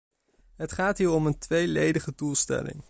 Het 0.55 0.71
gaat 0.71 0.97
hier 0.97 1.09
om 1.09 1.25
een 1.25 1.37
tweeledige 1.37 2.13
doelstelling. 2.15 2.79